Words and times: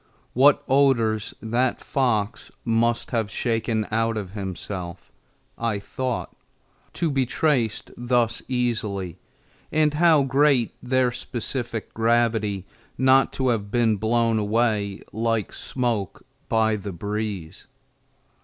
What 0.33 0.63
odors 0.67 1.35
that 1.43 1.79
fox 1.79 2.49
must 2.65 3.11
have 3.11 3.29
shaken 3.29 3.85
out 3.91 4.17
of 4.17 4.31
himself, 4.31 5.11
I 5.59 5.77
thought, 5.77 6.35
to 6.93 7.11
be 7.11 7.27
traced 7.27 7.91
thus 7.95 8.41
easily, 8.47 9.19
and 9.71 9.93
how 9.93 10.23
great 10.23 10.71
their 10.81 11.11
specific 11.11 11.93
gravity 11.93 12.65
not 12.97 13.31
to 13.33 13.49
have 13.49 13.69
been 13.69 13.97
blown 13.97 14.39
away 14.39 15.01
like 15.13 15.53
smoke 15.53 16.25
by 16.49 16.77
the 16.77 16.91
breeze! 16.91 17.67